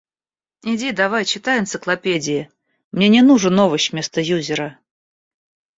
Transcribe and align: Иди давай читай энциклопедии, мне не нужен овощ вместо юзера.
Иди 0.63 0.91
давай 0.93 1.25
читай 1.25 1.59
энциклопедии, 1.59 2.49
мне 2.91 3.07
не 3.07 3.21
нужен 3.21 3.59
овощ 3.59 3.91
вместо 3.91 4.19
юзера. 4.19 4.79